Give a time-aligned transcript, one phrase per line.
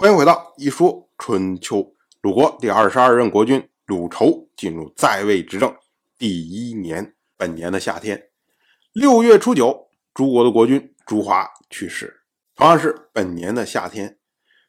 [0.00, 1.92] 欢迎回到一说春秋。
[2.20, 5.74] 鲁国第二十二任国君鲁仇进入在位执政
[6.16, 8.30] 第一年，本年的夏天，
[8.92, 12.20] 六月初九，诸国的国君朱华去世。
[12.54, 14.20] 同样是本年的夏天，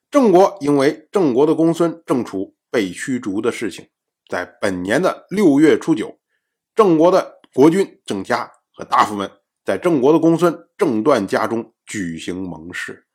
[0.10, 3.88] 郑国因为郑国的公孙郑楚被驱逐的事情，
[4.28, 6.18] 在本年的六月初九，
[6.74, 9.30] 郑国的国君郑家和大夫们
[9.64, 13.06] 在郑国的公孙郑段家中举行盟誓。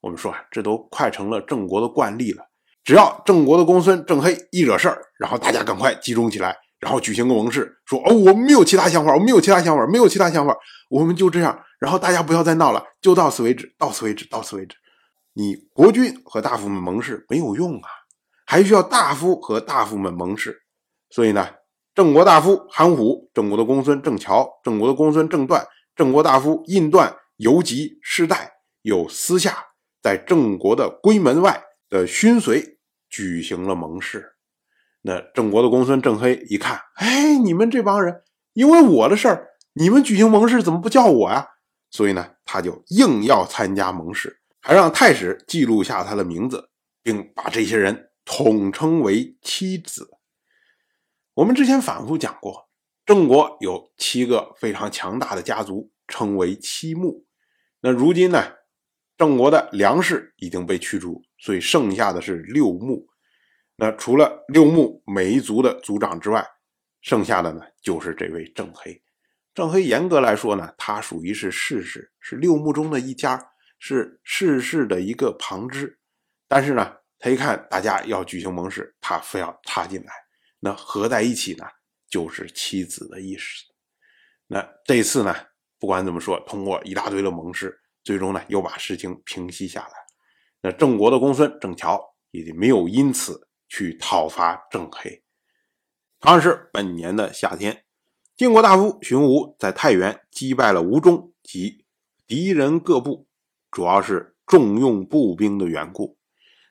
[0.00, 2.44] 我们说啊，这都快成了郑国的惯例了。
[2.82, 10.56] 只要郑国的公孙郑黑一惹事儿，然后大家赶快集中起来，然后举行个盟誓，说：“哦，我们没有其他想法，我们没有其他想法，没有其他想法，
[10.88, 11.62] 我们就这样。
[11.78, 14.74] 然后大家不要再闹了，就到此为止，到此为止，到此为止。
[15.34, 17.88] 你国君和大夫们盟誓没有用啊，
[18.46, 20.56] 还需要大夫和大夫们盟誓。
[21.10, 21.46] 所以呢，
[21.94, 29.66] 郑国大夫韩虎、郑国的公孙郑乔、郑国的公孙郑段、郑国大夫印段、游吉、世代，有私下。”
[30.02, 34.34] 在郑国的闺门外的勋随举行了盟誓。
[35.02, 41.48] 那郑国的公孙郑黑一看，哎，你们这帮人因为我的事儿，你们举行盟誓怎么不叫我呀？
[41.90, 46.70] 所以呢，他就硬要参加盟誓，还让太史记录下他的名字，
[47.02, 50.10] 并把这些人统称为七子。
[51.34, 52.68] 我们之前反复讲过，
[53.06, 57.26] 郑国有七个非常强大的家族，称为七穆。
[57.80, 58.59] 那如今呢？
[59.20, 63.06] 郑国的粮食已经被驱逐，所以剩下的是六牧。
[63.76, 66.42] 那除了六牧每一族的族长之外，
[67.02, 68.98] 剩下的呢就是这位郑黑。
[69.52, 75.98] 郑黑严格来说呢，他属于是世氏，是六牧中的一家，是世氏的一个旁支。
[76.48, 80.10] 但是呢，他一看大家要举行盟誓，他非要插进来。
[80.60, 81.66] 那合在一起呢，
[82.08, 83.44] 就是妻子的意思。
[84.46, 85.36] 那这次呢，
[85.78, 87.78] 不管怎么说，通过一大堆的盟誓。
[88.10, 89.92] 最终呢，又把事情平息下来。
[90.62, 95.22] 那郑国的公孙郑乔也就没有因此去讨伐郑黑。
[96.18, 97.84] 同样是本年的夏天，
[98.36, 101.84] 晋国大夫荀吴在太原击败了吴中及
[102.26, 103.28] 敌人各部，
[103.70, 106.18] 主要是重用步兵的缘故。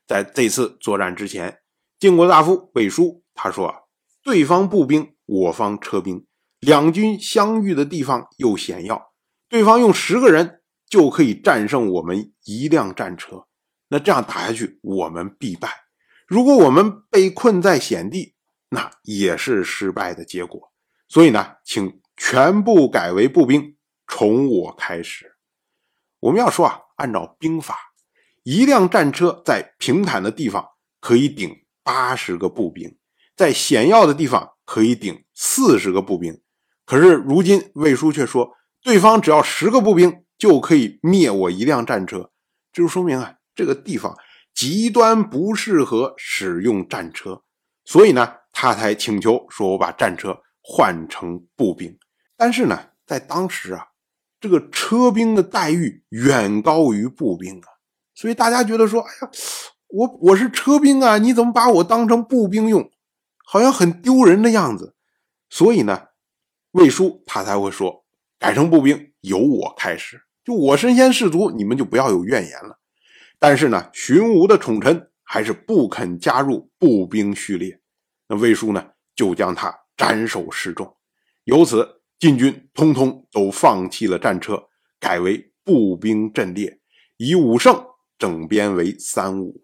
[0.05, 1.61] 在这次作战之前，
[1.97, 3.73] 晋国大夫魏书他说
[4.21, 6.27] ：“对方步兵，我方车兵，
[6.59, 9.13] 两军相遇的地方又险要，
[9.47, 10.57] 对方用十个人。”
[10.89, 13.45] 就可以战胜我们一辆战车，
[13.89, 15.69] 那这样打下去，我们必败。
[16.27, 18.33] 如果我们被困在险地，
[18.69, 20.71] 那也是失败的结果。
[21.07, 23.77] 所以呢，请全部改为步兵，
[24.07, 25.35] 从我开始。
[26.19, 27.77] 我们要说啊，按照兵法，
[28.43, 30.67] 一辆战车在平坦的地方
[30.99, 32.97] 可以顶八十个步兵，
[33.35, 36.41] 在险要的地方可以顶四十个步兵。
[36.85, 40.25] 可是如今魏书却说，对方只要十个步兵。
[40.39, 42.31] 就可以灭我一辆战车，
[42.71, 44.17] 这就说明啊，这个地方
[44.55, 47.43] 极端不适合使用战车，
[47.83, 51.99] 所以呢，他才请求说我把战车换成步兵。
[52.37, 53.87] 但是呢，在当时啊，
[54.39, 57.67] 这个车兵的待遇远高于步兵啊，
[58.15, 59.31] 所以大家觉得说，哎呀，
[59.89, 62.89] 我我是车兵啊，你怎么把我当成步兵用，
[63.43, 64.95] 好像很丢人的样子。
[65.49, 66.07] 所以呢，
[66.71, 68.05] 魏书他才会说
[68.37, 70.23] 改成步兵，由我开始。
[70.49, 72.79] 就我身先士卒，你们就不要有怨言了。
[73.37, 77.79] 但是呢，荀吴的宠臣还是不肯加入步兵序列。
[78.27, 78.83] 那魏书呢，
[79.15, 80.97] 就将他斩首示众。
[81.43, 84.59] 由此，晋军通通都放弃了战车，
[84.99, 86.79] 改为步兵阵列，
[87.17, 87.85] 以五胜
[88.17, 89.63] 整编为三五。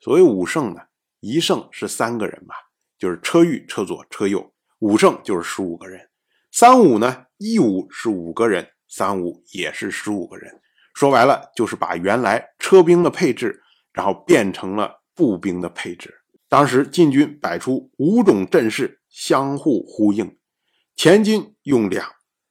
[0.00, 0.80] 所谓五胜呢，
[1.20, 2.54] 一胜是三个人嘛，
[2.98, 6.08] 就是车御、车左、车右，五胜就是十五个人。
[6.50, 8.70] 三五呢，一五是五个人。
[8.88, 10.60] 三五也是十五个人，
[10.94, 13.62] 说白了就是把原来车兵的配置，
[13.92, 16.14] 然后变成了步兵的配置。
[16.48, 20.38] 当时晋军摆出五种阵势，相互呼应：
[20.94, 22.08] 前军用两，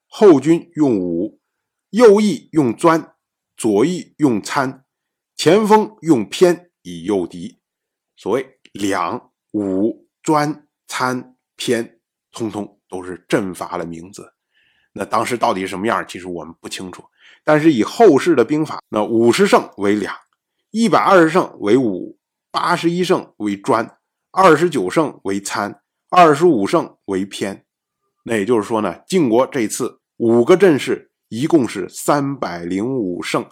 [0.07, 1.39] 后军用五，
[1.91, 3.15] 右翼用钻，
[3.55, 4.83] 左翼用参，
[5.37, 7.61] 前锋用偏以诱敌。
[8.17, 11.99] 所谓两、五、钻、参、偏，
[12.31, 14.33] 通通都是阵法的名字。
[14.93, 16.05] 那当时到底什么样？
[16.07, 17.03] 其实我们不清楚。
[17.43, 20.15] 但是以后世的兵法，那五十胜为两，
[20.71, 22.17] 一百二十胜为五，
[22.51, 23.97] 八十一胜为专，
[24.31, 27.65] 二十九胜为参，二十五胜为偏。
[28.23, 33.45] 那也就是说呢，晋国这次五个阵势一共是三百零五胜，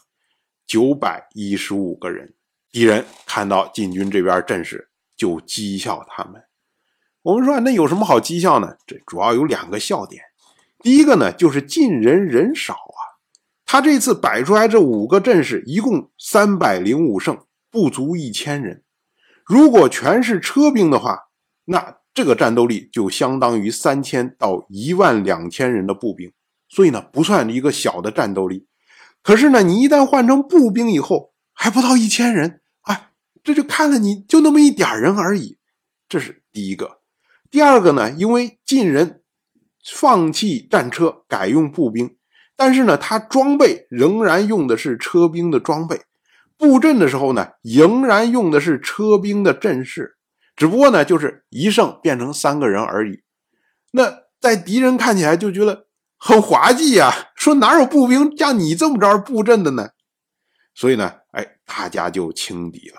[0.66, 2.34] 九百一十五个人。
[2.72, 6.42] 敌人看到晋军这边阵势，就讥笑他们。
[7.24, 8.78] 我们说那有什么好讥笑呢？
[8.88, 10.24] 这主要有两个笑点。
[10.82, 13.02] 第一个呢，就是晋人人少啊，
[13.66, 17.38] 他这次摆出来这五个阵势，一共三百零五胜，
[17.70, 18.84] 不足一千人。
[19.46, 21.20] 如果全是车兵的话，
[21.66, 26.32] 那这个战斗力就相当于三千到一万两千人的步兵，
[26.68, 28.68] 所以呢，不算一个小的战斗力。
[29.24, 33.12] 可是呢，你一旦换成步兵以后，还不到一千人，哎，
[33.44, 35.58] 这就看了你就那么一点人而已。
[36.10, 37.00] 这是第一个。
[37.50, 39.21] 第二个呢，因为晋人
[39.84, 42.18] 放弃战车，改用步兵，
[42.56, 46.02] 但是呢，他装备仍然用的是车兵的装备。
[46.58, 50.18] 布阵的时候呢，仍然用的是车兵的阵势，
[50.56, 53.24] 只不过呢，就是一胜变成三个人而已。
[53.92, 55.88] 那在敌人看起来就觉得
[56.18, 59.90] 很滑稽呀，说哪有步兵像你这么着布阵的呢？
[60.76, 62.98] 所以呢，哎，大家就轻敌了。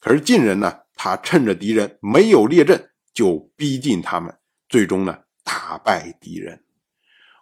[0.00, 4.34] 可是晋人呢，他趁着敌人没有列阵，就逼近他们，
[4.68, 5.18] 最终呢，
[5.54, 6.64] 打败敌人。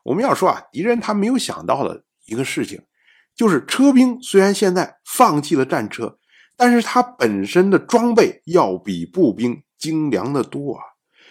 [0.03, 2.83] 我们要说啊，敌人他没有想到的一个事情。
[3.35, 6.19] 就是车兵虽然现在放弃了战车，
[6.55, 10.85] 但是它本身的装备要比步兵精良的多啊。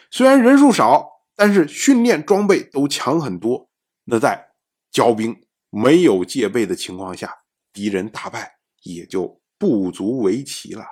[0.09, 3.69] 虽然人数少，但是训练装备都强很多。
[4.05, 4.47] 那在
[4.91, 5.39] 骄兵
[5.69, 7.31] 没有戒备的情况下，
[7.71, 10.83] 敌人大败也就不足为奇了。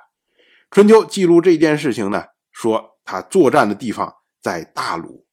[0.70, 5.26] 春秋记录这件事情呢，说他作战的地方在大鲁，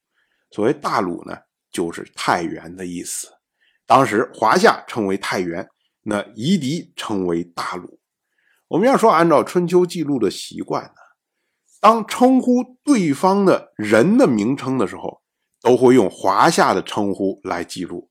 [0.51, 1.37] 所谓大鲁呢，
[1.71, 3.27] 就是太原的意思。
[3.85, 5.67] 当时华夏称为太原，
[6.03, 7.99] 那夷狄称为大鲁。
[8.67, 10.95] 我们要说，按照春秋记录的习惯呢，
[11.79, 15.21] 当称呼对方的人的名称的时候，
[15.61, 18.09] 都会用华夏的称呼来记录；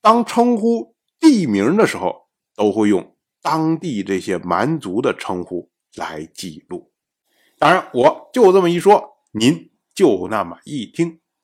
[0.00, 6.92] 当称呼地名的时候，都会用当地这些蛮族的称呼来记录。
[7.58, 11.20] 当然，我就这么一说，您就那么一听。